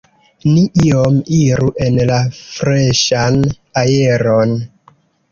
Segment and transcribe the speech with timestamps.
[0.51, 3.37] Ni iom iru en la freŝan
[3.83, 4.55] aeron.